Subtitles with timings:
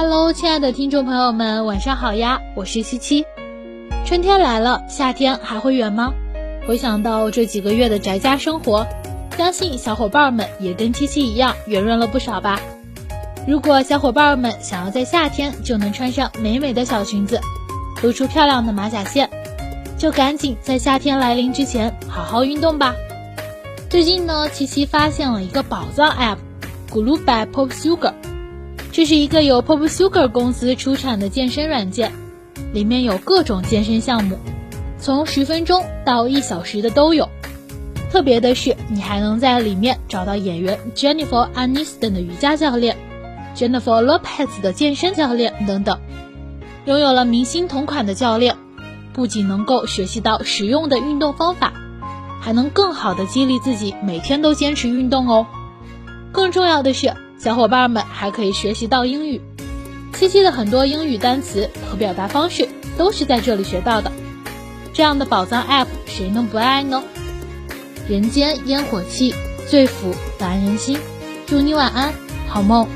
[0.00, 2.40] 爱的听众朋友们，晚上好呀！
[2.54, 3.24] 我是七七。
[4.06, 6.14] 春天来了，夏天还会远吗？
[6.68, 8.86] 回想到这几个月的宅家生活，
[9.36, 12.60] 相信小伙伴们也跟七七一样圆润了不少吧。
[13.46, 17.40] 如果小伙伴们想要在夏天就能穿上美美的小裙子，
[18.00, 19.28] 露出漂亮的马甲线，
[19.98, 22.94] 就赶紧在夏天来临之前好好运动吧。
[23.90, 28.12] 最近呢，七七发现了一个宝藏 App，Glue by Pop Sugar。
[28.98, 32.10] 这是一个由 Pop Sugar 公司出产的健身软件，
[32.72, 34.36] 里面有各种健身项目，
[34.98, 37.28] 从十分钟到一小时的都有。
[38.10, 42.96] 特别的是，你还能在里面找到演员 Jennifer Aniston 的瑜伽教练
[43.54, 46.00] ，Jennifer Lopez 的健身教练等等。
[46.84, 48.56] 拥有了明星同款的教练，
[49.12, 51.72] 不仅能够学习到实用的运动方法，
[52.40, 55.46] 还能更好的激励自己每天都坚持运动哦。
[56.32, 57.14] 更重要的是。
[57.38, 59.40] 小伙伴们还可以学习到英语，
[60.12, 64.10] 七七的很多英语单词和表达方式都是在这里学到的。
[64.92, 67.04] 这样的宝藏 App 谁能不爱呢？
[68.08, 69.34] 人间烟火气，
[69.68, 70.98] 最抚凡人心。
[71.46, 72.12] 祝你晚安，
[72.48, 72.88] 好梦。